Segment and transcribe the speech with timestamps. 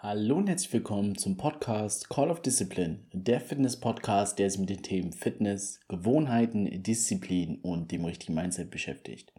[0.00, 4.84] Hallo und herzlich willkommen zum Podcast Call of Discipline, der Fitness-Podcast, der sich mit den
[4.84, 9.32] Themen Fitness, Gewohnheiten, Disziplin und dem richtigen Mindset beschäftigt.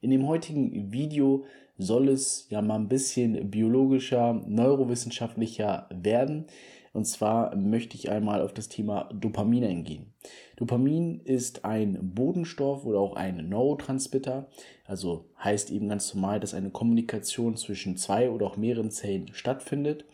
[0.00, 1.44] In dem heutigen Video
[1.76, 6.46] soll es ja mal ein bisschen biologischer, neurowissenschaftlicher werden.
[6.96, 10.14] Und zwar möchte ich einmal auf das Thema Dopamin eingehen.
[10.56, 14.48] Dopamin ist ein Bodenstoff oder auch ein Neurotransmitter.
[14.86, 20.06] Also heißt eben ganz normal, dass eine Kommunikation zwischen zwei oder auch mehreren Zellen stattfindet.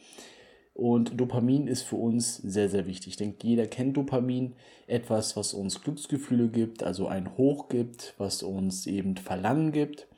[0.74, 3.12] Und Dopamin ist für uns sehr, sehr wichtig.
[3.12, 4.54] Ich denke, jeder kennt Dopamin.
[4.88, 10.08] Etwas, was uns Glücksgefühle gibt, also ein Hoch gibt, was uns eben Verlangen gibt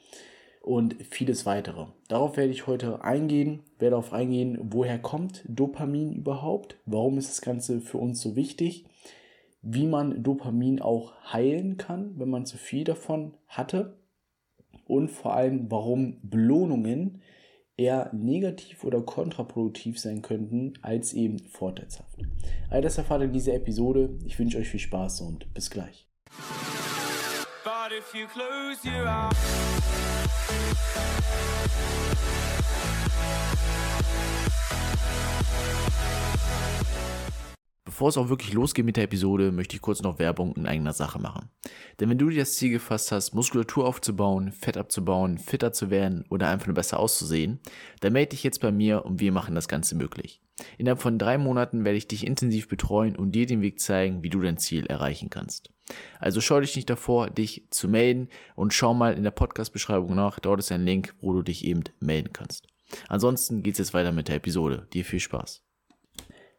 [0.65, 1.87] und vieles weitere.
[2.09, 7.43] Darauf werde ich heute eingehen, werde darauf eingehen, woher kommt Dopamin überhaupt, warum ist das
[7.43, 8.87] Ganze für uns so wichtig,
[9.61, 13.99] wie man Dopamin auch heilen kann, wenn man zu viel davon hatte
[14.87, 17.21] und vor allem, warum Belohnungen
[17.77, 22.21] eher negativ oder kontraproduktiv sein könnten als eben vorteilshaft.
[22.71, 24.17] All das erfahrt ihr in dieser Episode.
[24.25, 26.09] Ich wünsche euch viel Spaß und bis gleich.
[27.85, 29.35] But if you close your eyes
[37.85, 40.95] Bevor es auch wirklich losgeht mit der Episode, möchte ich kurz noch Werbung in eigener
[40.95, 41.51] Sache machen.
[42.01, 46.25] Denn wenn du dir das Ziel gefasst hast, Muskulatur aufzubauen, Fett abzubauen, fitter zu werden
[46.31, 47.61] oder einfach nur besser auszusehen,
[48.01, 50.41] dann melde dich jetzt bei mir und wir machen das Ganze möglich.
[50.79, 54.31] Innerhalb von drei Monaten werde ich dich intensiv betreuen und dir den Weg zeigen, wie
[54.31, 55.74] du dein Ziel erreichen kannst.
[56.19, 60.41] Also schau dich nicht davor, dich zu melden und schau mal in der Podcast-Beschreibung nach.
[60.41, 62.67] Dort ist ein Link, wo du dich eben melden kannst.
[63.09, 64.87] Ansonsten geht's jetzt weiter mit der Episode.
[64.93, 65.63] Dir viel Spaß.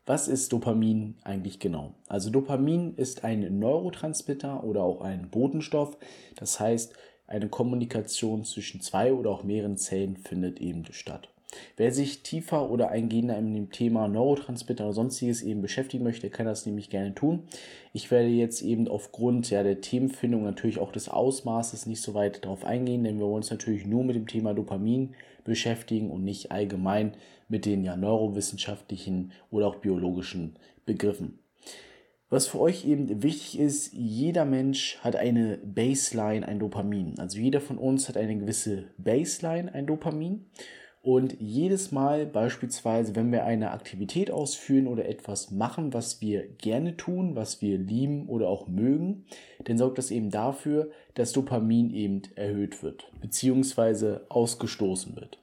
[0.07, 1.95] Was ist Dopamin eigentlich genau?
[2.07, 5.97] Also Dopamin ist ein Neurotransmitter oder auch ein Botenstoff.
[6.35, 6.93] Das heißt,
[7.25, 11.29] eine Kommunikation zwischen zwei oder auch mehreren Zellen findet eben statt.
[11.78, 16.45] Wer sich tiefer oder eingehender in dem Thema Neurotransmitter oder sonstiges eben beschäftigen möchte, kann
[16.45, 17.44] das nämlich gerne tun.
[17.94, 22.44] Ich werde jetzt eben aufgrund ja, der Themenfindung natürlich auch des Ausmaßes nicht so weit
[22.44, 26.52] darauf eingehen, denn wir wollen uns natürlich nur mit dem Thema Dopamin beschäftigen und nicht
[26.52, 27.14] allgemein
[27.48, 30.55] mit den ja neurowissenschaftlichen oder auch biologischen
[30.86, 31.39] Begriffen.
[32.30, 37.20] Was für euch eben wichtig ist, jeder Mensch hat eine Baseline, ein Dopamin.
[37.20, 40.45] Also jeder von uns hat eine gewisse Baseline, ein Dopamin.
[41.05, 46.98] Und jedes Mal beispielsweise, wenn wir eine Aktivität ausführen oder etwas machen, was wir gerne
[46.98, 49.26] tun, was wir lieben oder auch mögen,
[49.65, 55.38] dann sorgt das eben dafür, dass Dopamin eben erhöht wird, beziehungsweise ausgestoßen wird.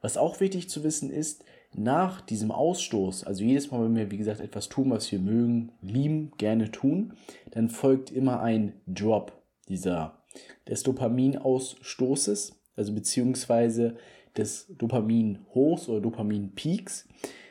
[0.00, 4.18] Was auch wichtig zu wissen ist, nach diesem Ausstoß, also jedes Mal, wenn wir, wie
[4.18, 7.12] gesagt, etwas tun, was wir mögen, lieben, gerne tun,
[7.52, 9.30] dann folgt immer ein Drop
[9.68, 10.24] dieser,
[10.66, 13.96] des Dopaminausstoßes, also beziehungsweise
[14.36, 17.08] des Dopamin-Hochs oder Dopamin-Peaks.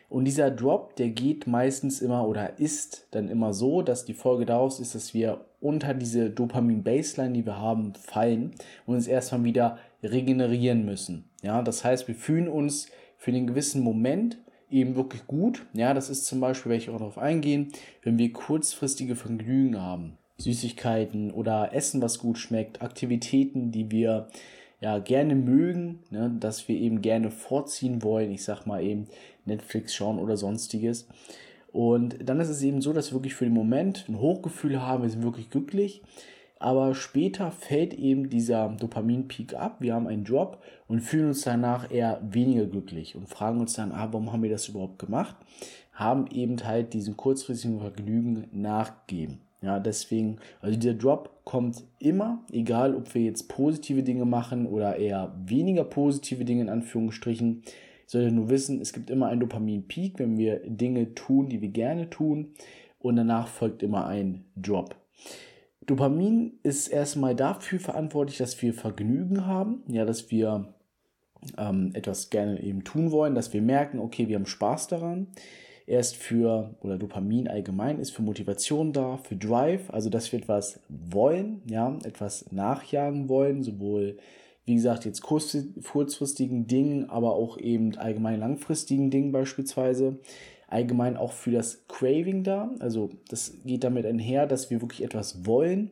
[0.09, 4.45] Und dieser Drop, der geht meistens immer oder ist dann immer so, dass die Folge
[4.45, 8.51] daraus ist, dass wir unter diese Dopamin-Baseline, die wir haben, fallen
[8.85, 11.25] und uns erstmal wieder regenerieren müssen.
[11.41, 14.38] Ja, das heißt, wir fühlen uns für den gewissen Moment
[14.69, 15.65] eben wirklich gut.
[15.73, 17.71] Ja, das ist zum Beispiel, werde ich auch darauf eingehen,
[18.03, 20.17] wenn wir kurzfristige Vergnügen haben.
[20.38, 24.27] Süßigkeiten oder Essen, was gut schmeckt, Aktivitäten, die wir
[24.79, 28.31] ja gerne mögen, ne, dass wir eben gerne vorziehen wollen.
[28.31, 29.07] Ich sag mal eben
[29.45, 31.07] Netflix schauen oder sonstiges.
[31.71, 35.03] Und dann ist es eben so, dass wir wirklich für den Moment ein Hochgefühl haben,
[35.03, 36.01] wir sind wirklich glücklich.
[36.59, 41.91] Aber später fällt eben dieser Dopamin-Peak ab, wir haben einen Drop und fühlen uns danach
[41.91, 45.35] eher weniger glücklich und fragen uns dann, ah, warum haben wir das überhaupt gemacht?
[45.94, 49.39] Haben eben halt diesen kurzfristigen Vergnügen nachgegeben.
[49.67, 54.95] Ja, deswegen, also dieser Drop kommt immer, egal ob wir jetzt positive Dinge machen oder
[54.95, 57.63] eher weniger positive Dinge in Anführungsstrichen.
[57.66, 61.67] Ich sollte nur wissen, es gibt immer einen Dopamin-Peak, wenn wir Dinge tun, die wir
[61.67, 62.53] gerne tun
[63.00, 64.95] und danach folgt immer ein Drop.
[65.85, 70.73] Dopamin ist erstmal dafür verantwortlich, dass wir Vergnügen haben, ja, dass wir
[71.57, 75.27] ähm, etwas gerne eben tun wollen, dass wir merken, okay, wir haben Spaß daran.
[75.88, 80.39] Er ist für, oder Dopamin allgemein ist für Motivation da, für Drive, also dass wir
[80.39, 84.18] etwas wollen, ja, etwas nachjagen wollen, sowohl,
[84.66, 90.19] wie gesagt, jetzt kurzfristigen Dingen, aber auch eben allgemein langfristigen Dingen beispielsweise.
[90.68, 95.45] Allgemein auch für das Craving da, also das geht damit einher, dass wir wirklich etwas
[95.45, 95.92] wollen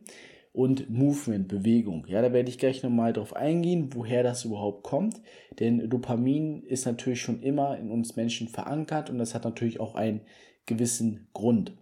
[0.56, 2.06] und Movement, Bewegung.
[2.08, 5.22] Ja, da werde ich gleich nochmal drauf eingehen, woher das überhaupt kommt.
[5.60, 9.96] Denn Dopamin ist natürlich schon immer in uns Menschen verankert und das hat natürlich auch
[9.96, 10.22] einen
[10.66, 11.74] gewissen Grund.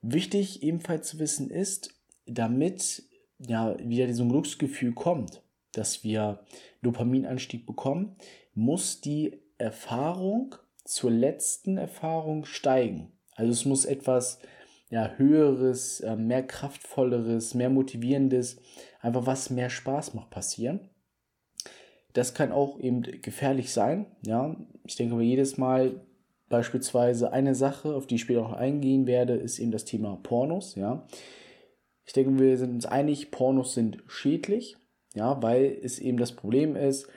[0.00, 3.02] Wichtig ebenfalls zu wissen ist, damit
[3.46, 6.40] ja wieder so ein Glücksgefühl kommt, dass wir
[6.80, 8.16] Dopaminanstieg bekommen,
[8.54, 13.12] muss die Erfahrung zur letzten Erfahrung steigen.
[13.34, 14.38] Also es muss etwas
[14.90, 18.60] ja, höheres, äh, mehr kraftvolleres, mehr motivierendes,
[19.00, 20.80] einfach was mehr Spaß macht passieren.
[22.14, 24.06] Das kann auch eben gefährlich sein.
[24.24, 26.00] Ja, ich denke aber jedes Mal
[26.48, 30.74] beispielsweise eine Sache, auf die ich später noch eingehen werde, ist eben das Thema Pornos.
[30.74, 31.06] Ja,
[32.06, 34.76] ich denke, wir sind uns einig, Pornos sind schädlich.
[35.14, 37.08] Ja, weil es eben das Problem ist,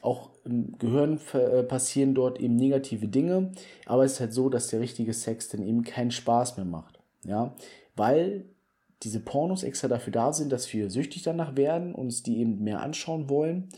[0.00, 3.52] auch im Gehirn äh, passieren dort eben negative Dinge,
[3.86, 6.91] aber es ist halt so, dass der richtige Sex dann eben keinen Spaß mehr macht.
[7.24, 7.54] Ja,
[7.96, 8.46] weil
[9.02, 12.80] diese Pornos extra dafür da sind, dass wir süchtig danach werden, uns die eben mehr
[12.80, 13.68] anschauen wollen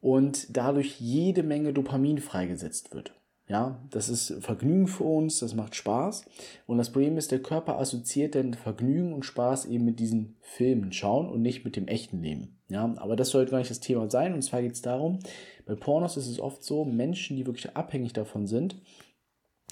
[0.00, 3.12] und dadurch jede Menge Dopamin freigesetzt wird.
[3.48, 6.24] Ja, das ist Vergnügen für uns, das macht Spaß.
[6.66, 10.92] Und das Problem ist, der Körper assoziiert dann Vergnügen und Spaß eben mit diesen Filmen
[10.92, 12.58] schauen und nicht mit dem echten Leben.
[12.68, 14.34] Ja, aber das sollte gar nicht das Thema sein.
[14.34, 15.20] Und zwar geht es darum,
[15.64, 18.80] bei Pornos ist es oft so, Menschen, die wirklich abhängig davon sind,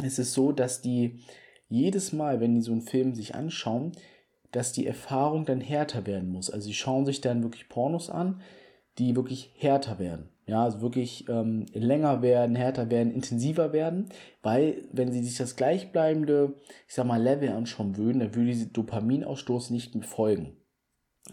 [0.05, 1.21] ist es so, dass die
[1.69, 3.93] jedes Mal, wenn die so einen Film sich anschauen,
[4.53, 6.51] dass die Erfahrung dann härter werden muss.
[6.51, 8.41] Also sie schauen sich dann wirklich Pornos an,
[8.99, 10.29] die wirklich härter werden.
[10.47, 14.11] Ja, also wirklich ähm, länger werden, härter werden, intensiver werden,
[14.43, 16.55] weil wenn sie sich das gleichbleibende,
[16.87, 20.57] ich sag mal, Level anschauen würden, dann würde dieser Dopaminausstoß nicht mehr folgen.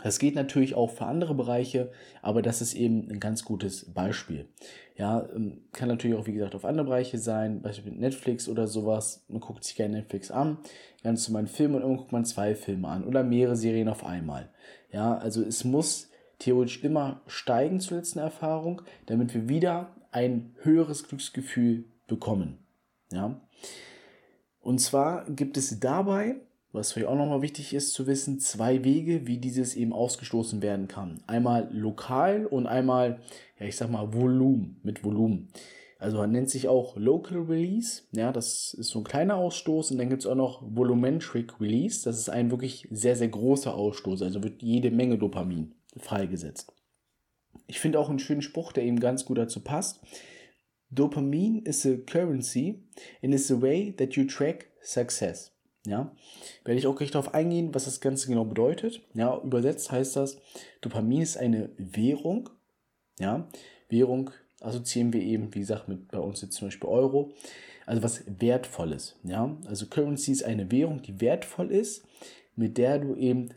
[0.03, 1.91] Das geht natürlich auch für andere Bereiche,
[2.21, 4.47] aber das ist eben ein ganz gutes Beispiel.
[4.95, 9.25] Ja, ähm, kann natürlich auch, wie gesagt, auf andere Bereiche sein, beispielsweise Netflix oder sowas.
[9.27, 10.59] Man guckt sich gerne Netflix an,
[11.03, 14.05] ganz normal einen Film und irgendwann guckt man zwei Filme an oder mehrere Serien auf
[14.05, 14.49] einmal.
[14.91, 16.09] Ja, also es muss
[16.39, 22.59] theoretisch immer steigen zur letzten Erfahrung, damit wir wieder ein höheres Glücksgefühl bekommen.
[23.11, 23.41] Ja.
[24.59, 26.35] Und zwar gibt es dabei,
[26.73, 30.87] was vielleicht auch nochmal wichtig ist zu wissen, zwei Wege, wie dieses eben ausgestoßen werden
[30.87, 31.21] kann.
[31.27, 33.19] Einmal lokal und einmal,
[33.59, 35.49] ja, ich sag mal, Volumen, mit Volumen.
[35.99, 39.99] Also man nennt sich auch Local Release, ja, das ist so ein kleiner Ausstoß und
[39.99, 44.23] dann gibt es auch noch Volumetric Release, das ist ein wirklich sehr, sehr großer Ausstoß,
[44.23, 46.73] also wird jede Menge Dopamin freigesetzt.
[47.67, 49.99] Ich finde auch einen schönen Spruch, der eben ganz gut dazu passt.
[50.89, 52.83] Dopamin is a currency
[53.21, 55.51] and is a way that you track success.
[55.85, 56.15] Ja,
[56.63, 59.01] werde ich auch gleich darauf eingehen, was das Ganze genau bedeutet.
[59.15, 60.37] Ja, übersetzt heißt das,
[60.81, 62.49] Dopamin ist eine Währung.
[63.19, 63.47] Ja,
[63.89, 64.29] Währung
[64.59, 67.33] assoziieren wir eben, wie gesagt, mit bei uns jetzt zum Beispiel Euro.
[67.87, 69.15] Also was Wertvolles.
[69.23, 72.05] Ja, also Currency ist eine Währung, die wertvoll ist,
[72.55, 73.49] mit der du eben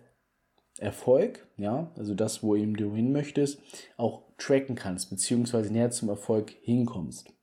[0.78, 3.60] Erfolg, ja, also das, wo eben du hin möchtest,
[3.96, 7.33] auch tracken kannst, beziehungsweise näher zum Erfolg hinkommst.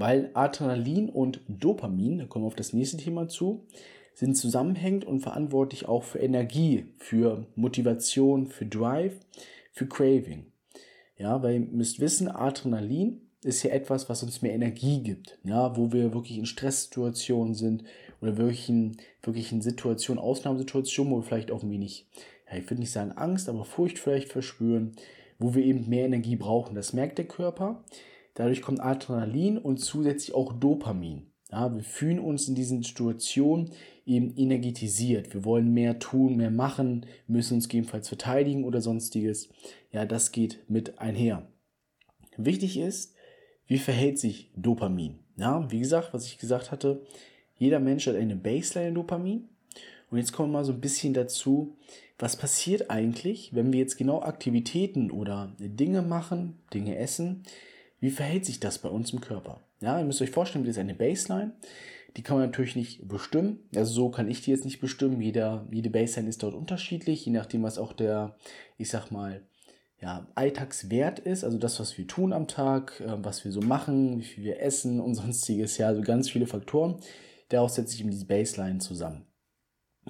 [0.00, 3.66] Weil Adrenalin und Dopamin, da kommen wir auf das nächste Thema zu,
[4.14, 9.20] sind zusammenhängend und verantwortlich auch für Energie, für Motivation, für Drive,
[9.72, 10.46] für Craving.
[11.18, 15.76] Ja, weil ihr müsst wissen, Adrenalin ist ja etwas, was uns mehr Energie gibt, ja,
[15.76, 17.84] wo wir wirklich in Stresssituationen sind
[18.22, 22.06] oder wirklich in, wirklich in Situationen, Ausnahmesituationen, wo wir vielleicht auch ein wenig,
[22.50, 24.92] ja, ich würde nicht sagen Angst, aber Furcht vielleicht verspüren,
[25.38, 26.74] wo wir eben mehr Energie brauchen.
[26.74, 27.84] Das merkt der Körper.
[28.34, 31.30] Dadurch kommt Adrenalin und zusätzlich auch Dopamin.
[31.50, 33.70] Ja, wir fühlen uns in diesen Situationen
[34.06, 35.34] eben energetisiert.
[35.34, 39.48] Wir wollen mehr tun, mehr machen, müssen uns gegebenenfalls verteidigen oder sonstiges.
[39.90, 41.48] Ja, das geht mit einher.
[42.36, 43.14] Wichtig ist,
[43.66, 45.18] wie verhält sich Dopamin?
[45.36, 47.02] Ja, wie gesagt, was ich gesagt hatte,
[47.56, 49.48] jeder Mensch hat eine Baseline Dopamin.
[50.10, 51.76] Und jetzt kommen wir mal so ein bisschen dazu,
[52.18, 57.44] was passiert eigentlich, wenn wir jetzt genau Aktivitäten oder Dinge machen, Dinge essen,
[58.00, 59.60] wie verhält sich das bei uns im Körper?
[59.80, 61.52] Ja, ihr müsst euch vorstellen, das ist eine Baseline.
[62.16, 63.60] Die kann man natürlich nicht bestimmen.
[63.74, 65.20] Also so kann ich die jetzt nicht bestimmen.
[65.20, 68.36] Jeder, jede Baseline ist dort unterschiedlich, je nachdem, was auch der,
[68.78, 69.42] ich sag mal,
[70.00, 74.18] ja, Alltagswert ist, also das, was wir tun am Tag, äh, was wir so machen,
[74.18, 76.96] wie viel wir essen und sonstiges, ja, also ganz viele Faktoren.
[77.50, 79.26] Daraus setzt sich eben diese Baseline zusammen.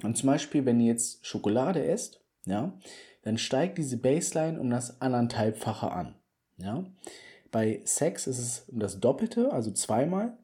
[0.03, 2.79] Und zum Beispiel, wenn ihr jetzt Schokolade esst, ja,
[3.23, 6.15] dann steigt diese Baseline um das anderthalbfache an.
[6.57, 6.85] Ja.
[7.51, 10.37] Bei Sex ist es das Doppelte, also zweimal.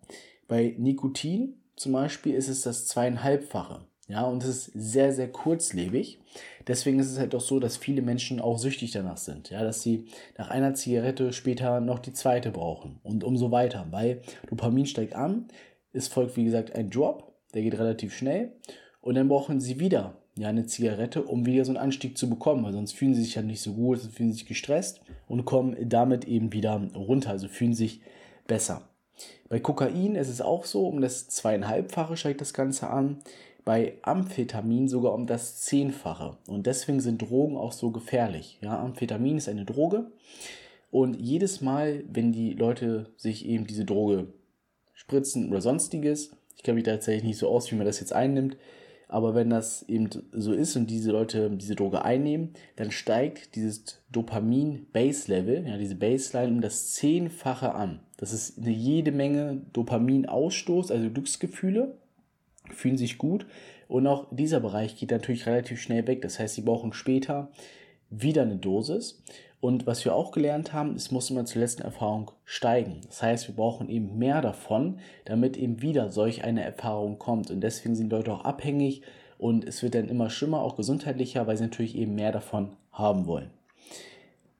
[0.48, 3.84] Bei Nikotin zum Beispiel ist es das zweieinhalbfache.
[4.08, 6.20] Ja, und es ist sehr, sehr kurzlebig.
[6.68, 9.50] Deswegen ist es halt auch so, dass viele Menschen auch süchtig danach sind.
[9.50, 10.06] Ja, dass sie
[10.38, 15.48] nach einer Zigarette später noch die zweite brauchen und umso weiter, weil Dopamin steigt an.
[15.92, 18.52] Es folgt, wie gesagt, ein Drop, der geht relativ schnell.
[19.00, 22.64] Und dann brauchen sie wieder ja, eine Zigarette, um wieder so einen Anstieg zu bekommen,
[22.64, 25.44] weil sonst fühlen sie sich ja nicht so gut, sonst fühlen sie sich gestresst und
[25.44, 28.00] kommen damit eben wieder runter, also fühlen sich
[28.46, 28.82] besser.
[29.48, 33.18] Bei Kokain ist es auch so, um das zweieinhalbfache steigt das Ganze an
[33.66, 36.36] bei Amphetamin sogar um das Zehnfache.
[36.46, 38.58] Und deswegen sind Drogen auch so gefährlich.
[38.60, 40.12] Ja, Amphetamin ist eine Droge.
[40.92, 44.28] Und jedes Mal, wenn die Leute sich eben diese Droge
[44.94, 46.30] spritzen oder sonstiges.
[46.54, 48.56] Ich kenne mich da tatsächlich nicht so aus, wie man das jetzt einnimmt.
[49.08, 54.02] Aber wenn das eben so ist und diese Leute diese Droge einnehmen, dann steigt dieses
[54.10, 58.00] Dopamin-Base-Level, ja, diese Baseline, um das Zehnfache an.
[58.16, 61.96] Das ist eine jede Menge Dopaminausstoß, also Glücksgefühle,
[62.70, 63.46] fühlen sich gut.
[63.88, 66.22] Und auch dieser Bereich geht natürlich relativ schnell weg.
[66.22, 67.50] Das heißt, sie brauchen später
[68.10, 69.22] wieder eine Dosis.
[69.66, 73.00] Und was wir auch gelernt haben, es muss immer zur letzten Erfahrung steigen.
[73.08, 77.50] Das heißt, wir brauchen eben mehr davon, damit eben wieder solch eine Erfahrung kommt.
[77.50, 79.02] Und deswegen sind Leute auch abhängig
[79.38, 83.26] und es wird dann immer schlimmer, auch gesundheitlicher, weil sie natürlich eben mehr davon haben
[83.26, 83.50] wollen.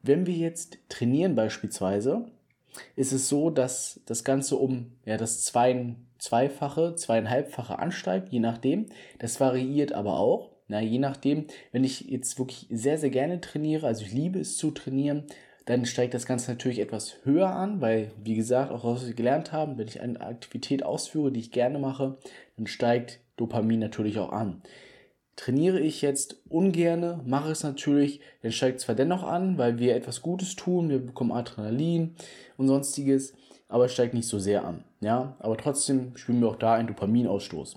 [0.03, 2.25] Wenn wir jetzt trainieren beispielsweise,
[2.97, 8.87] ist es so, dass das Ganze um ja, das zwei, Zweifache, Zweieinhalbfache ansteigt, je nachdem.
[9.21, 10.56] Das variiert aber auch.
[10.69, 14.57] Na, je nachdem, wenn ich jetzt wirklich sehr, sehr gerne trainiere, also ich liebe es
[14.57, 15.25] zu trainieren,
[15.67, 19.53] dann steigt das Ganze natürlich etwas höher an, weil, wie gesagt, auch was wir gelernt
[19.53, 22.19] haben, wenn ich eine Aktivität ausführe, die ich gerne mache,
[22.57, 24.63] dann steigt Dopamin natürlich auch an.
[25.35, 29.95] Trainiere ich jetzt ungerne, mache es natürlich, dann steigt es zwar dennoch an, weil wir
[29.95, 32.15] etwas Gutes tun, wir bekommen Adrenalin
[32.57, 33.35] und sonstiges,
[33.69, 34.85] aber es steigt nicht so sehr an.
[35.01, 37.77] Ja, aber trotzdem spüren wir auch da einen Dopaminausstoß.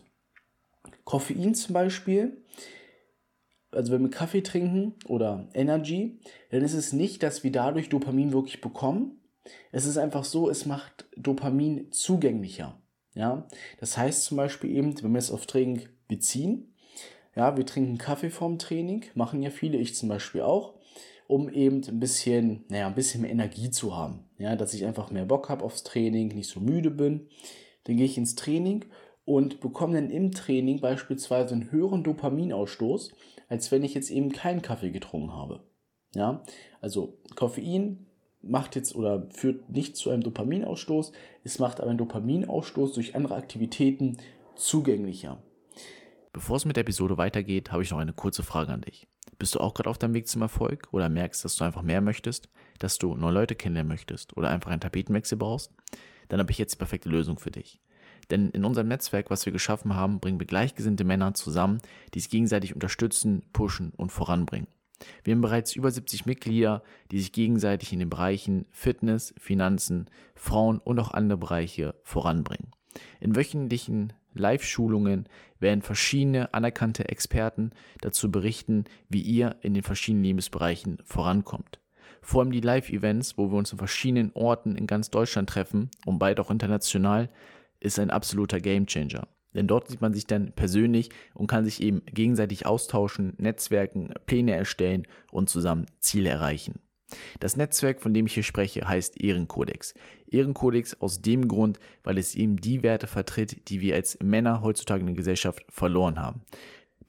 [1.04, 2.38] Koffein zum Beispiel
[3.72, 6.20] also wenn wir Kaffee trinken oder Energy,
[6.52, 9.20] dann ist es nicht, dass wir dadurch Dopamin wirklich bekommen.
[9.72, 12.80] Es ist einfach so, es macht Dopamin zugänglicher.
[13.16, 13.48] Ja,
[13.80, 16.74] das heißt zum Beispiel eben, wenn wir es auf Training beziehen,
[17.36, 20.76] ja, wir trinken Kaffee vorm Training, machen ja viele, ich zum Beispiel auch,
[21.28, 24.26] um eben ein bisschen, naja, ein bisschen mehr Energie zu haben.
[24.38, 27.28] Ja, dass ich einfach mehr Bock habe aufs Training, nicht so müde bin.
[27.84, 28.86] Dann gehe ich ins Training
[29.30, 33.12] und bekomme dann im Training beispielsweise einen höheren Dopaminausstoß,
[33.48, 35.60] als wenn ich jetzt eben keinen Kaffee getrunken habe.
[36.16, 36.42] Ja,
[36.82, 38.08] also Koffein
[38.42, 41.12] macht jetzt oder führt nicht zu einem Dopaminausstoß,
[41.44, 44.18] es macht aber einen Dopaminausstoß durch andere Aktivitäten
[44.56, 45.44] zugänglicher.
[46.34, 49.08] Bevor es mit der Episode weitergeht, habe ich noch eine kurze Frage an dich.
[49.38, 52.02] Bist du auch gerade auf deinem Weg zum Erfolg oder merkst, dass du einfach mehr
[52.02, 55.72] möchtest, dass du neue Leute kennenlernen möchtest oder einfach einen Tapetenwechsel brauchst?
[56.30, 57.80] Dann habe ich jetzt die perfekte Lösung für dich.
[58.32, 61.80] Denn in unserem Netzwerk, was wir geschaffen haben, bringen wir gleichgesinnte Männer zusammen,
[62.14, 64.68] die sich gegenseitig unterstützen, pushen und voranbringen.
[65.24, 70.80] Wir haben bereits über 70 Mitglieder, die sich gegenseitig in den Bereichen Fitness, Finanzen, Frauen
[70.80, 72.72] und auch andere Bereiche voranbringen.
[73.20, 75.28] In wöchentlichen Live-Schulungen
[75.60, 77.72] werden verschiedene anerkannte Experten
[78.02, 81.80] dazu berichten, wie ihr in den verschiedenen Lebensbereichen vorankommt.
[82.22, 86.20] Vor allem die Live-Events, wo wir uns in verschiedenen Orten in ganz Deutschland treffen und
[86.20, 87.30] bald auch international,
[87.80, 89.28] ist ein absoluter Gamechanger.
[89.54, 94.54] Denn dort sieht man sich dann persönlich und kann sich eben gegenseitig austauschen, Netzwerken, Pläne
[94.54, 96.80] erstellen und zusammen Ziele erreichen.
[97.40, 99.96] Das Netzwerk, von dem ich hier spreche, heißt Ehrenkodex.
[100.28, 105.02] Ehrenkodex aus dem Grund, weil es eben die Werte vertritt, die wir als Männer heutzutage
[105.02, 106.42] in der Gesellschaft verloren haben.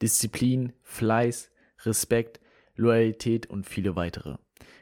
[0.01, 1.51] Disziplin, Fleiß,
[1.85, 2.39] Respekt,
[2.75, 4.37] Loyalität und viele weitere.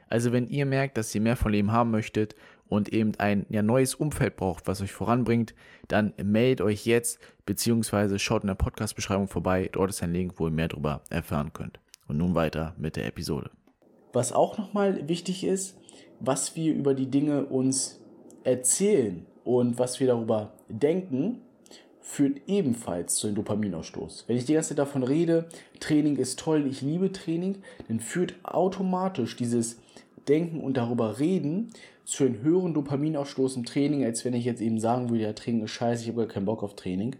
[0.07, 2.35] Also wenn ihr merkt, dass ihr mehr von Leben haben möchtet
[2.69, 5.53] und eben ein ja, neues Umfeld braucht, was euch voranbringt,
[5.87, 9.69] dann meldet euch jetzt beziehungsweise schaut in der Podcast-Beschreibung vorbei.
[9.71, 11.79] Dort ist ein Link, wo ihr mehr darüber erfahren könnt.
[12.07, 13.49] Und nun weiter mit der Episode.
[14.13, 15.77] Was auch nochmal wichtig ist,
[16.19, 17.99] was wir über die Dinge uns
[18.43, 21.41] erzählen und was wir darüber denken,
[22.01, 24.25] führt ebenfalls zu einem Dopaminausstoß.
[24.27, 25.47] Wenn ich die ganze Zeit davon rede,
[25.79, 29.79] Training ist toll, ich liebe Training, dann führt automatisch dieses
[30.29, 31.73] Denken und darüber reden
[32.05, 35.63] zu einem höheren Dopaminausstoß im Training, als wenn ich jetzt eben sagen würde, ja, Training
[35.63, 37.15] ist scheiße, ich habe gar keinen Bock auf Training.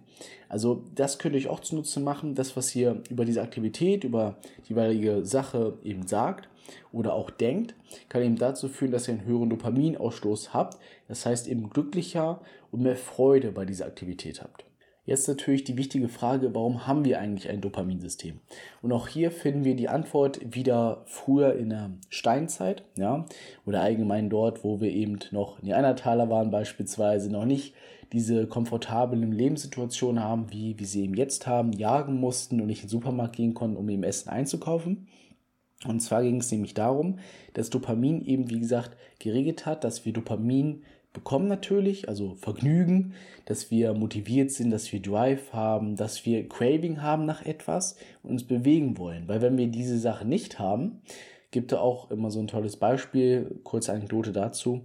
[0.47, 4.37] Also das könnt ihr euch auch zunutze machen, das, was ihr über diese Aktivität, über
[4.65, 6.49] die jeweilige Sache eben sagt
[6.91, 7.75] oder auch denkt,
[8.09, 10.77] kann eben dazu führen, dass ihr einen höheren Dopaminausstoß habt.
[11.07, 14.68] Das heißt eben glücklicher und mehr Freude bei dieser Aktivität habt.
[15.09, 18.41] Jetzt natürlich die wichtige Frage, warum haben wir eigentlich ein Dopaminsystem?
[18.83, 23.25] Und auch hier finden wir die Antwort wieder früher in der Steinzeit, ja,
[23.65, 27.73] oder allgemein dort, wo wir eben noch Neandertaler waren beispielsweise, noch nicht
[28.13, 32.85] diese komfortablen Lebenssituationen haben, wie wir sie eben jetzt haben, jagen mussten und nicht in
[32.85, 35.07] den Supermarkt gehen konnten, um eben Essen einzukaufen.
[35.87, 37.17] Und zwar ging es nämlich darum,
[37.55, 43.13] dass Dopamin eben, wie gesagt, geregelt hat, dass wir Dopamin bekommen natürlich, also Vergnügen,
[43.45, 48.31] dass wir motiviert sind, dass wir Drive haben, dass wir Craving haben nach etwas und
[48.31, 49.27] uns bewegen wollen.
[49.27, 51.01] Weil wenn wir diese Sache nicht haben,
[51.51, 54.81] gibt es auch immer so ein tolles Beispiel, kurze Anekdote dazu,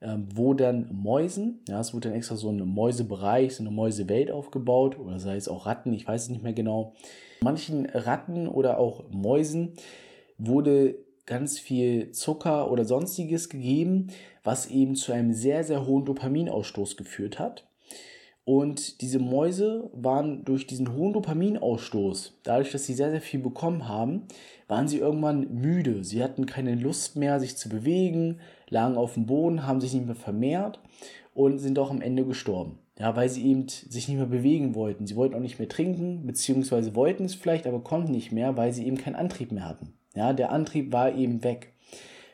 [0.00, 4.30] ähm, wo dann Mäusen, ja, es wurde dann extra so ein Mäusebereich, so eine Mäusewelt
[4.30, 6.94] aufgebaut, oder sei es auch Ratten, ich weiß es nicht mehr genau.
[7.40, 9.74] Manchen Ratten oder auch Mäusen
[10.38, 14.08] wurde ganz viel Zucker oder sonstiges gegeben,
[14.44, 17.66] was eben zu einem sehr, sehr hohen Dopaminausstoß geführt hat.
[18.44, 23.88] Und diese Mäuse waren durch diesen hohen Dopaminausstoß, dadurch, dass sie sehr, sehr viel bekommen
[23.88, 24.22] haben,
[24.68, 26.04] waren sie irgendwann müde.
[26.04, 30.06] Sie hatten keine Lust mehr, sich zu bewegen, lagen auf dem Boden, haben sich nicht
[30.06, 30.78] mehr vermehrt
[31.34, 32.78] und sind auch am Ende gestorben.
[33.00, 35.08] Ja, weil sie eben sich nicht mehr bewegen wollten.
[35.08, 38.72] Sie wollten auch nicht mehr trinken, beziehungsweise wollten es vielleicht, aber konnten nicht mehr, weil
[38.72, 39.92] sie eben keinen Antrieb mehr hatten.
[40.16, 41.72] Ja, der Antrieb war eben weg.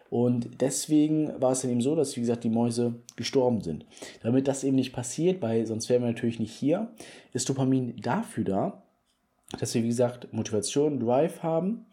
[0.09, 3.87] Und deswegen war es dann eben so, dass, wie gesagt, die Mäuse gestorben sind.
[4.23, 6.93] Damit das eben nicht passiert, weil sonst wären wir natürlich nicht hier,
[7.33, 8.83] ist Dopamin dafür da,
[9.59, 11.87] dass wir, wie gesagt, Motivation, Drive haben.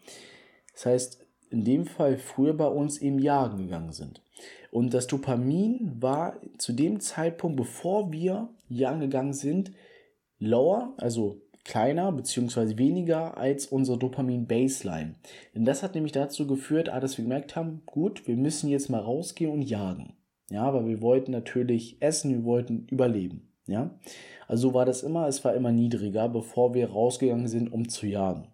[0.74, 4.22] Das heißt, in dem Fall früher bei uns eben jagen gegangen sind.
[4.70, 9.72] Und das Dopamin war zu dem Zeitpunkt, bevor wir jagen gegangen sind,
[10.38, 12.78] lower, also kleiner bzw.
[12.78, 15.14] weniger als unsere Dopamin-Baseline.
[15.54, 18.88] Denn das hat nämlich dazu geführt, ah, dass wir gemerkt haben, gut, wir müssen jetzt
[18.88, 20.14] mal rausgehen und jagen.
[20.50, 23.52] Ja, aber wir wollten natürlich essen, wir wollten überleben.
[23.66, 23.98] Ja,
[24.48, 28.06] also so war das immer, es war immer niedriger, bevor wir rausgegangen sind, um zu
[28.06, 28.48] jagen.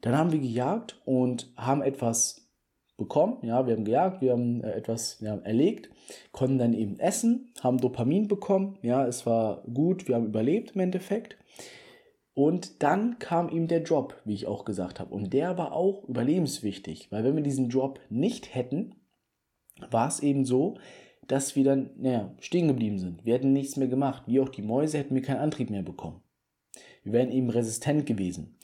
[0.00, 2.46] Dann haben wir gejagt und haben etwas
[2.96, 3.38] bekommen.
[3.42, 5.90] Ja, wir haben gejagt, wir haben äh, etwas ja, erlegt,
[6.32, 8.78] konnten dann eben essen, haben Dopamin bekommen.
[8.82, 11.36] Ja, es war gut, wir haben überlebt im Endeffekt.
[12.36, 15.14] Und dann kam ihm der Drop, wie ich auch gesagt habe.
[15.14, 18.94] Und der war auch überlebenswichtig, weil wenn wir diesen Drop nicht hätten,
[19.90, 20.76] war es eben so,
[21.28, 23.24] dass wir dann naja, stehen geblieben sind.
[23.24, 24.24] Wir hätten nichts mehr gemacht.
[24.26, 26.20] Wie auch die Mäuse hätten wir keinen Antrieb mehr bekommen.
[27.04, 28.58] Wir wären eben resistent gewesen.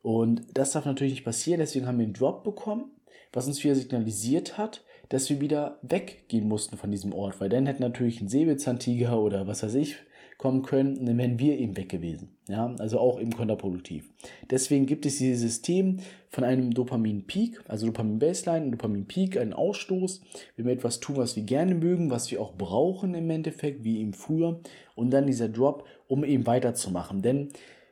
[0.00, 2.92] Und das darf natürlich nicht passieren, deswegen haben wir einen Drop bekommen,
[3.32, 7.66] was uns wieder signalisiert hat, dass wir wieder weggehen mussten von diesem Ort, weil dann
[7.66, 9.96] hätte natürlich ein Säbelzahntiger oder was weiß ich
[10.38, 12.30] kommen können, dann wären wir eben weg gewesen.
[12.48, 14.08] Ja, also auch eben kontraproduktiv.
[14.50, 15.98] Deswegen gibt es dieses System
[16.30, 20.22] von einem Dopamin-Peak, also Dopamin-Baseline, Dopamin-Peak, einen Ausstoß,
[20.56, 24.00] wenn wir etwas tun, was wir gerne mögen, was wir auch brauchen im Endeffekt, wie
[24.00, 24.60] eben früher,
[24.94, 27.20] und dann dieser Drop, um eben weiterzumachen.
[27.20, 27.48] Denn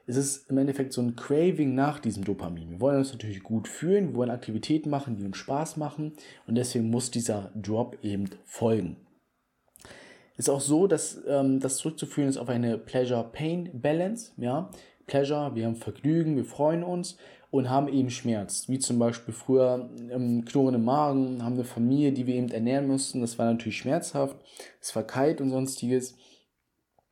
[0.06, 2.70] es ist im Endeffekt so ein Craving nach diesem Dopamin.
[2.70, 6.12] Wir wollen uns natürlich gut fühlen, wir wollen Aktivitäten machen, die uns Spaß machen
[6.46, 8.96] und deswegen muss dieser Drop eben folgen.
[10.36, 14.32] Ist auch so, dass ähm, das zurückzuführen ist auf eine Pleasure-Pain-Balance.
[14.36, 14.70] Ja?
[15.06, 17.16] Pleasure, wir haben Vergnügen, wir freuen uns
[17.50, 18.68] und haben eben Schmerz.
[18.68, 22.86] Wie zum Beispiel früher ähm, Knurren im Magen, haben eine Familie, die wir eben ernähren
[22.86, 23.20] mussten.
[23.20, 24.36] Das war natürlich schmerzhaft.
[24.80, 26.16] Es war kalt und sonstiges.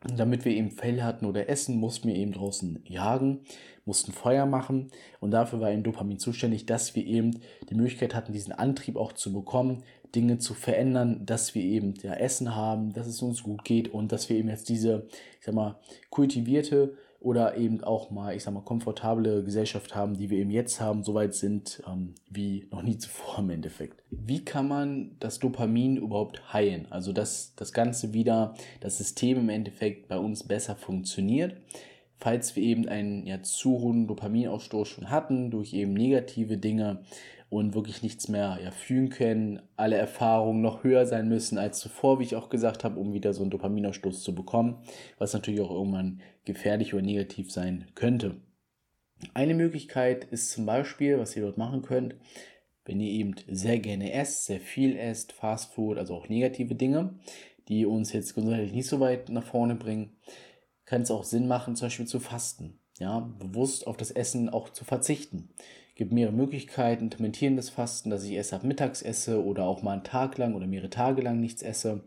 [0.09, 3.41] Und damit wir eben Fell hatten oder Essen, mussten wir eben draußen jagen,
[3.87, 8.33] mussten Feuer machen und dafür war eben Dopamin zuständig, dass wir eben die Möglichkeit hatten,
[8.33, 9.83] diesen Antrieb auch zu bekommen,
[10.15, 14.13] Dinge zu verändern, dass wir eben ja, Essen haben, dass es uns gut geht und
[14.13, 15.07] dass wir eben jetzt diese,
[15.39, 15.79] ich sag mal,
[16.11, 20.81] kultivierte oder eben auch mal, ich sag mal, komfortable Gesellschaft haben, die wir eben jetzt
[20.81, 24.03] haben, soweit sind ähm, wie noch nie zuvor im Endeffekt.
[24.11, 26.87] Wie kann man das Dopamin überhaupt heilen?
[26.91, 31.57] Also dass das Ganze wieder, das System im Endeffekt bei uns besser funktioniert
[32.25, 37.01] falls wir eben einen ja, zu hohen Dopaminausstoß schon hatten, durch eben negative Dinge,
[37.55, 42.19] und wirklich nichts mehr ja, fühlen können, alle Erfahrungen noch höher sein müssen als zuvor,
[42.19, 44.79] wie ich auch gesagt habe, um wieder so einen Dopaminausstoß zu bekommen,
[45.19, 48.41] was natürlich auch irgendwann gefährlich oder negativ sein könnte.
[49.35, 52.17] Eine Möglichkeit ist zum Beispiel, was ihr dort machen könnt,
[52.85, 57.15] wenn ihr eben sehr gerne esst, sehr viel esst, Fast Food, also auch negative Dinge,
[57.69, 60.17] die uns jetzt gesundheitlich nicht so weit nach vorne bringen,
[60.85, 62.81] kann es auch Sinn machen, zum Beispiel zu fasten.
[62.99, 65.49] Ja, bewusst auf das Essen auch zu verzichten
[65.95, 70.05] gibt mehrere Möglichkeiten, intermittierendes Fasten, dass ich erst ab mittags esse oder auch mal einen
[70.05, 72.01] Tag lang oder mehrere Tage lang nichts esse.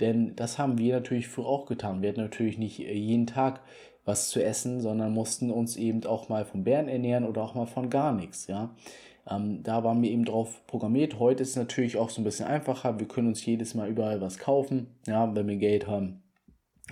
[0.00, 2.02] Denn das haben wir natürlich früher auch getan.
[2.02, 3.60] Wir hatten natürlich nicht äh, jeden Tag
[4.04, 7.66] was zu essen, sondern mussten uns eben auch mal von Bären ernähren oder auch mal
[7.66, 8.46] von gar nichts.
[8.46, 8.74] Ja?
[9.28, 11.18] Ähm, da waren wir eben drauf programmiert.
[11.18, 12.98] Heute ist es natürlich auch so ein bisschen einfacher.
[12.98, 16.22] Wir können uns jedes Mal überall was kaufen, ja, wenn wir Geld haben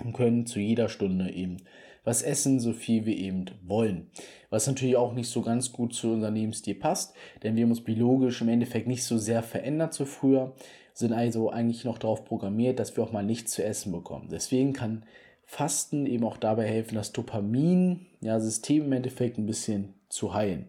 [0.03, 1.57] und können zu jeder Stunde eben
[2.05, 4.09] was essen, so viel wir eben wollen.
[4.49, 7.13] Was natürlich auch nicht so ganz gut zu unserem Lebensstil passt,
[7.43, 10.53] denn wir haben uns biologisch im Endeffekt nicht so sehr verändert zu früher,
[10.93, 14.29] sind also eigentlich noch darauf programmiert, dass wir auch mal nichts zu essen bekommen.
[14.31, 15.03] Deswegen kann
[15.45, 20.67] Fasten eben auch dabei helfen, das Dopamin-System ja, im Endeffekt ein bisschen zu heilen.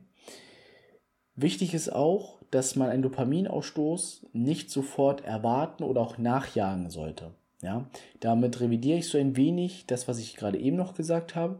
[1.37, 7.35] Wichtig ist auch, dass man einen Dopaminausstoß nicht sofort erwarten oder auch nachjagen sollte.
[7.67, 7.85] Ja,
[8.21, 11.59] damit revidiere ich so ein wenig das, was ich gerade eben noch gesagt habe.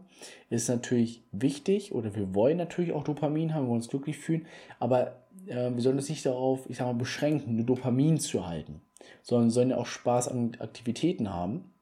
[0.49, 4.45] Ist natürlich wichtig oder wir wollen natürlich auch Dopamin haben, wir wollen uns glücklich fühlen,
[4.79, 5.17] aber
[5.47, 8.79] äh, wir sollen es nicht darauf, ich sag mal, beschränken, nur Dopamin zu halten,
[9.21, 11.73] sondern sollen ja auch Spaß an Aktivitäten haben.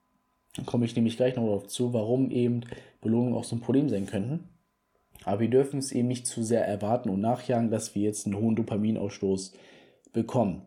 [0.55, 2.61] Da komme ich nämlich gleich noch darauf zu, warum eben
[3.01, 4.49] Belohnungen auch so ein Problem sein könnten.
[5.23, 8.37] Aber wir dürfen es eben nicht zu sehr erwarten und nachjagen, dass wir jetzt einen
[8.37, 9.53] hohen Dopaminausstoß
[10.13, 10.63] bekommen.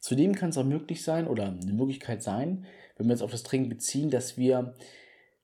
[0.00, 2.64] Zudem kann es auch möglich sein oder eine Möglichkeit sein,
[2.96, 4.74] wenn wir jetzt auf das Trinken beziehen, dass wir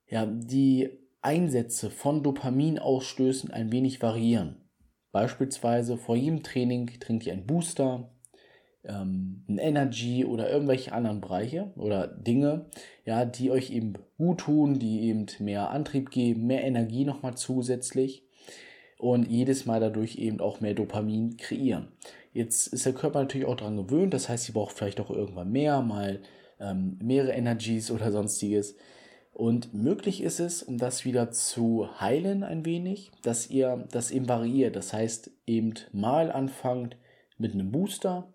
[0.08, 4.56] ja, die Einsätze von Dopaminausstößen ein wenig variieren.
[5.12, 8.10] Beispielsweise vor jedem Training trinkt ihr einen Booster,
[8.84, 12.66] ähm, ein Energy oder irgendwelche anderen Bereiche oder Dinge,
[13.04, 18.24] ja, die euch eben gut tun, die eben mehr Antrieb geben, mehr Energie nochmal zusätzlich
[18.98, 21.88] und jedes Mal dadurch eben auch mehr Dopamin kreieren.
[22.32, 25.50] Jetzt ist der Körper natürlich auch daran gewöhnt, das heißt, ihr braucht vielleicht auch irgendwann
[25.50, 26.20] mehr, mal
[26.60, 28.76] ähm, mehrere Energies oder sonstiges.
[29.32, 34.28] Und möglich ist es, um das wieder zu heilen ein wenig, dass ihr das eben
[34.28, 34.74] variiert.
[34.74, 36.96] Das heißt, eben mal anfangt
[37.36, 38.32] mit einem Booster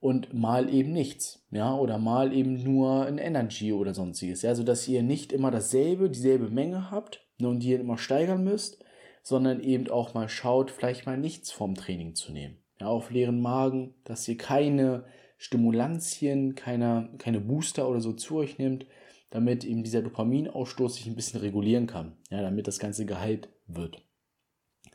[0.00, 1.46] und mal eben nichts.
[1.50, 4.42] Ja, oder mal eben nur ein Energy oder sonstiges.
[4.42, 7.96] Ja, also dass ihr nicht immer dasselbe, dieselbe Menge habt ne, und die ihr immer
[7.98, 8.84] steigern müsst,
[9.22, 12.58] sondern eben auch mal schaut, vielleicht mal nichts vom Training zu nehmen.
[12.80, 15.04] Ja, auf leeren Magen, dass ihr keine
[15.38, 18.86] Stimulantien, keine, keine Booster oder so zu euch nehmt,
[19.30, 24.04] damit eben dieser Dopaminausstoß sich ein bisschen regulieren kann, ja, damit das Ganze geheilt wird.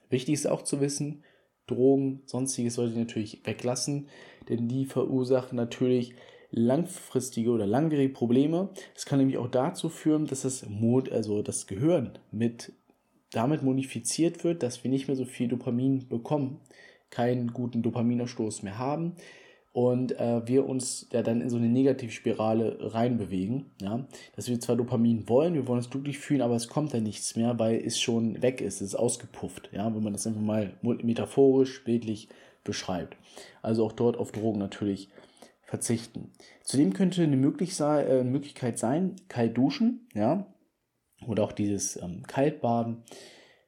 [0.10, 1.24] Wichtig ist auch zu wissen,
[1.66, 4.10] Drogen, sonstiges sollte ihr natürlich weglassen,
[4.50, 6.14] denn die verursachen natürlich
[6.52, 8.70] langfristige oder langwierige Probleme.
[8.96, 12.74] Es kann nämlich auch dazu führen, dass das, Mod, also das Gehirn mit,
[13.32, 16.60] damit modifiziert wird, dass wir nicht mehr so viel Dopamin bekommen,
[17.10, 19.16] keinen guten Dopaminausstoß mehr haben
[19.74, 23.72] und äh, wir uns ja dann in so eine Negativspirale reinbewegen.
[23.82, 24.08] Ja?
[24.36, 27.36] Dass wir zwar Dopamin wollen, wir wollen uns glücklich fühlen, aber es kommt dann nichts
[27.36, 29.72] mehr, weil es schon weg ist, es ist ausgepufft.
[29.74, 29.94] Ja?
[29.94, 32.30] Wenn man das einfach mal metaphorisch, bildlich
[32.64, 33.18] beschreibt.
[33.64, 35.10] Also auch dort auf Drogen natürlich
[35.64, 36.32] verzichten.
[36.62, 40.46] Zudem könnte eine äh, Möglichkeit sein, kalt duschen, ja,
[41.26, 43.04] oder auch dieses ähm, Kaltbaden,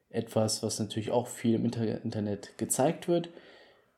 [0.08, 3.30] etwas, was natürlich auch viel im Internet gezeigt wird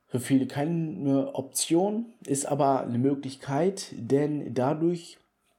[0.09, 5.17] für viele keine Option, ist aber eine Möglichkeit, denn dadurch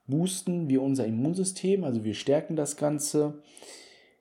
[0.08, 3.42] boosten wir unser Immunsystem, also wir stärken das Ganze,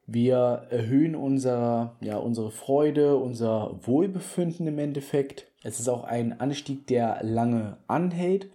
[0.05, 5.47] wir erhöhen unser, ja, unsere Freude, unser Wohlbefinden im Endeffekt.
[5.63, 8.49] Es ist auch ein Anstieg, der lange anhält,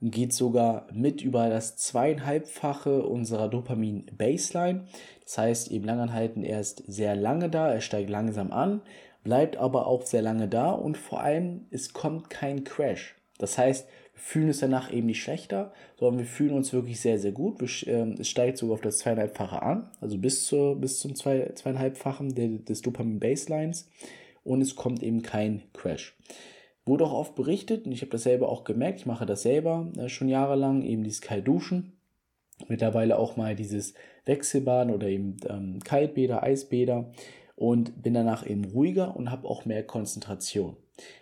[0.00, 4.84] geht sogar mit über das zweieinhalbfache unserer Dopamin-Baseline.
[5.24, 8.80] Das heißt, eben Langanhalten erst sehr lange da, er steigt langsam an,
[9.24, 13.16] bleibt aber auch sehr lange da und vor allem, es kommt kein Crash.
[13.38, 17.18] Das heißt, wir fühlen uns danach eben nicht schlechter, sondern wir fühlen uns wirklich sehr,
[17.18, 17.60] sehr gut.
[17.60, 21.52] Wir, äh, es steigt sogar auf das zweieinhalbfache an, also bis, zur, bis zum zwei,
[21.54, 23.88] zweieinhalbfachen des Dopamin-Baselines
[24.44, 26.16] und es kommt eben kein Crash.
[26.84, 29.92] Wurde auch oft berichtet und ich habe das selber auch gemerkt, ich mache das selber
[29.96, 31.92] äh, schon jahrelang, eben dieses Kaltduschen.
[32.66, 37.12] Mittlerweile auch mal dieses Wechselbaden oder eben ähm, Kaltbäder, Eisbäder
[37.58, 40.76] und bin danach eben ruhiger und habe auch mehr Konzentration.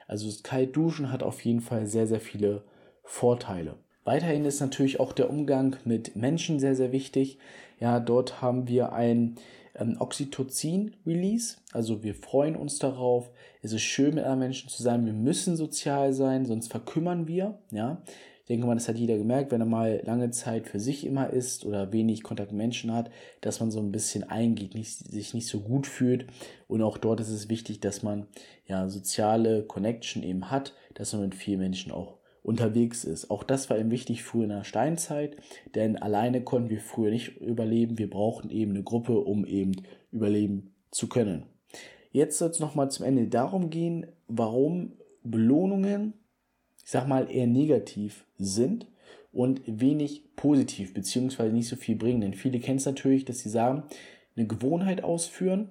[0.06, 2.62] Also das Kaltduschen hat auf jeden Fall sehr, sehr viele
[3.02, 3.76] Vorteile.
[4.04, 7.38] Weiterhin ist natürlich auch der Umgang mit Menschen sehr, sehr wichtig.
[7.80, 9.36] Ja, dort haben wir ein
[9.74, 11.56] ähm, Oxytocin-Release.
[11.72, 13.30] Also wir freuen uns darauf.
[13.62, 15.06] Es ist schön, mit anderen Menschen zu sein.
[15.06, 17.58] Wir müssen sozial sein, sonst verkümmern wir.
[17.70, 18.02] Ja,
[18.48, 21.64] denke mal, das hat jeder gemerkt, wenn er mal lange Zeit für sich immer ist
[21.64, 25.48] oder wenig Kontakt mit Menschen hat, dass man so ein bisschen eingeht, nicht, sich nicht
[25.48, 26.26] so gut fühlt.
[26.68, 28.26] Und auch dort ist es wichtig, dass man
[28.66, 33.28] ja soziale Connection eben hat, dass man mit vielen Menschen auch unterwegs ist.
[33.28, 35.36] Auch das war eben wichtig früher in der Steinzeit,
[35.74, 37.98] denn alleine konnten wir früher nicht überleben.
[37.98, 39.72] Wir brauchten eben eine Gruppe, um eben
[40.12, 41.46] überleben zu können.
[42.12, 44.92] Jetzt soll es nochmal zum Ende darum gehen, warum
[45.24, 46.14] Belohnungen
[46.86, 48.86] ich sag mal, eher negativ sind
[49.32, 52.20] und wenig positiv, beziehungsweise nicht so viel bringen.
[52.20, 53.82] Denn viele kennen es natürlich, dass sie sagen,
[54.36, 55.70] eine Gewohnheit ausführen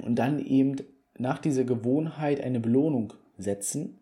[0.00, 0.76] und dann eben
[1.18, 3.98] nach dieser Gewohnheit eine Belohnung setzen,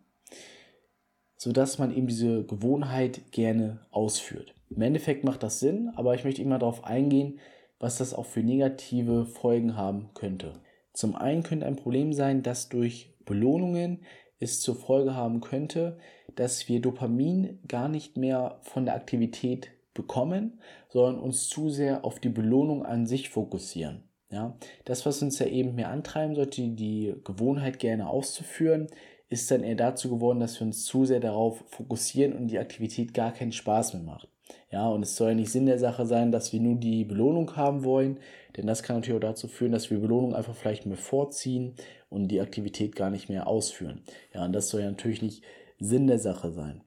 [1.37, 4.53] sodass man eben diese Gewohnheit gerne ausführt.
[4.69, 7.39] Im Endeffekt macht das Sinn, aber ich möchte immer darauf eingehen,
[7.79, 10.53] was das auch für negative Folgen haben könnte.
[10.93, 14.01] Zum einen könnte ein Problem sein, dass durch Belohnungen
[14.39, 15.97] es zur Folge haben könnte,
[16.37, 22.19] dass wir Dopamin gar nicht mehr von der Aktivität bekommen, sondern uns zu sehr auf
[22.19, 24.03] die Belohnung an sich fokussieren.
[24.29, 28.87] Ja, das, was uns ja eben mehr antreiben sollte, die Gewohnheit gerne auszuführen,
[29.29, 33.13] ist dann eher dazu geworden, dass wir uns zu sehr darauf fokussieren und die Aktivität
[33.13, 34.29] gar keinen Spaß mehr macht.
[34.71, 37.55] Ja, und es soll ja nicht Sinn der Sache sein, dass wir nur die Belohnung
[37.55, 38.19] haben wollen,
[38.55, 41.75] denn das kann natürlich auch dazu führen, dass wir Belohnung einfach vielleicht mehr vorziehen
[42.09, 44.03] und die Aktivität gar nicht mehr ausführen.
[44.33, 45.43] Ja, und das soll ja natürlich nicht
[45.79, 46.83] Sinn der Sache sein.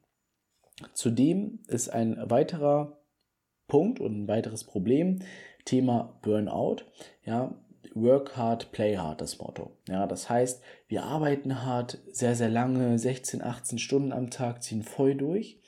[0.93, 3.01] Zudem ist ein weiterer
[3.67, 5.19] Punkt und ein weiteres Problem
[5.65, 6.77] Thema Burnout.
[7.23, 7.55] Ja,
[7.93, 9.71] Work hard, play hard, das Motto.
[9.87, 14.83] Ja, das heißt, wir arbeiten hart, sehr, sehr lange, 16, 18 Stunden am Tag, ziehen
[14.83, 15.59] voll durch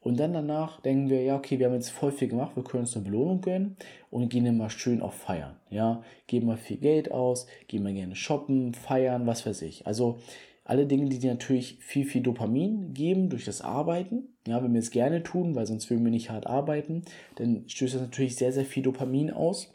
[0.00, 2.84] Und dann danach denken wir, ja, okay, wir haben jetzt voll viel gemacht, wir können
[2.84, 3.76] uns eine Belohnung gönnen
[4.10, 5.56] und gehen dann mal schön auf Feiern.
[5.68, 9.86] Ja, geben mal viel Geld aus, gehen mal gerne shoppen, feiern, was weiß ich.
[9.86, 10.18] Also
[10.66, 14.34] alle Dinge, die dir natürlich viel, viel Dopamin geben durch das Arbeiten.
[14.46, 17.02] Ja, wenn wir es gerne tun, weil sonst würden wir nicht hart arbeiten,
[17.36, 19.72] dann stößt das natürlich sehr, sehr viel Dopamin aus.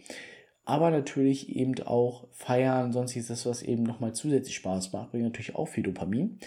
[0.64, 5.24] Aber natürlich eben auch Feiern, sonst ist das, was eben nochmal zusätzlich Spaß macht, bringt
[5.24, 6.38] natürlich auch viel Dopamin.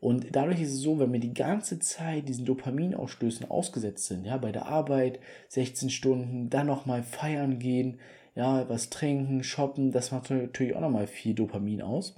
[0.00, 4.36] Und dadurch ist es so, wenn wir die ganze Zeit diesen Dopaminausstößen ausgesetzt sind, ja,
[4.36, 7.98] bei der Arbeit 16 Stunden, dann nochmal feiern gehen,
[8.34, 12.16] ja, was trinken, shoppen, das macht natürlich auch nochmal viel Dopamin aus.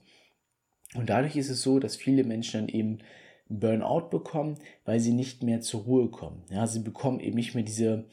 [0.95, 2.99] Und dadurch ist es so, dass viele Menschen dann eben
[3.49, 6.43] Burnout bekommen, weil sie nicht mehr zur Ruhe kommen.
[6.51, 8.05] Ja, sie bekommen eben nicht mehr diese,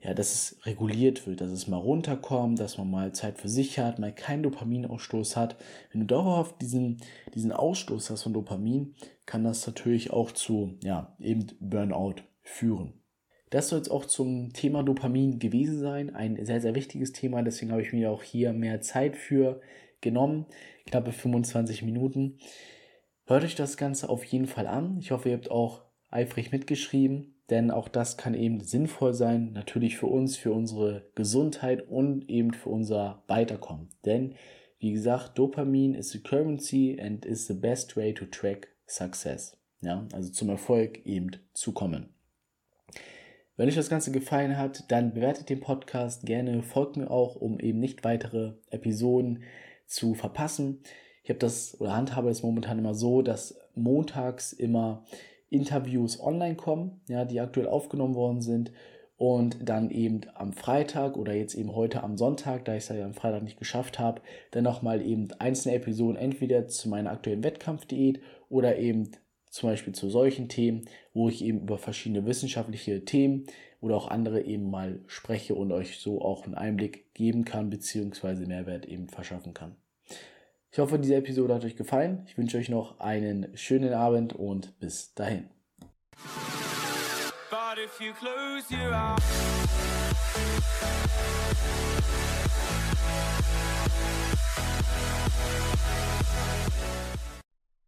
[0.00, 3.78] ja, dass es reguliert wird, dass es mal runterkommt, dass man mal Zeit für sich
[3.78, 5.56] hat, mal keinen Dopaminausstoß hat.
[5.92, 6.98] Wenn du dauerhaft diesen,
[7.34, 8.94] diesen Ausstoß hast von Dopamin,
[9.26, 12.94] kann das natürlich auch zu, ja, eben Burnout führen.
[13.50, 16.14] Das soll jetzt auch zum Thema Dopamin gewesen sein.
[16.14, 17.42] Ein sehr, sehr wichtiges Thema.
[17.42, 19.60] Deswegen habe ich mir auch hier mehr Zeit für
[20.00, 20.46] genommen.
[20.86, 22.38] Knappe 25 Minuten.
[23.26, 24.98] Hört euch das Ganze auf jeden Fall an.
[25.00, 29.96] Ich hoffe, ihr habt auch eifrig mitgeschrieben, denn auch das kann eben sinnvoll sein, natürlich
[29.96, 33.90] für uns, für unsere Gesundheit und eben für unser Weiterkommen.
[34.04, 34.34] Denn,
[34.78, 39.56] wie gesagt, Dopamin is the currency and is the best way to track success.
[39.80, 42.08] Ja, also zum Erfolg eben zu kommen.
[43.56, 47.58] Wenn euch das Ganze gefallen hat, dann bewertet den Podcast gerne, folgt mir auch, um
[47.58, 49.42] eben nicht weitere Episoden
[49.88, 50.82] zu verpassen.
[51.24, 55.04] Ich habe das oder handhabe es momentan immer so, dass montags immer
[55.50, 58.70] Interviews online kommen, ja, die aktuell aufgenommen worden sind
[59.16, 63.04] und dann eben am Freitag oder jetzt eben heute am Sonntag, da ich es ja
[63.04, 64.20] am Freitag nicht geschafft habe,
[64.52, 69.10] dann nochmal eben einzelne Episoden entweder zu meiner aktuellen Wettkampfdiät oder eben
[69.50, 70.84] zum Beispiel zu solchen Themen,
[71.14, 73.46] wo ich eben über verschiedene wissenschaftliche Themen
[73.80, 78.46] oder auch andere eben mal spreche und euch so auch einen Einblick geben kann, beziehungsweise
[78.46, 79.76] Mehrwert eben verschaffen kann.
[80.70, 82.24] Ich hoffe, diese Episode hat euch gefallen.
[82.26, 85.48] Ich wünsche euch noch einen schönen Abend und bis dahin.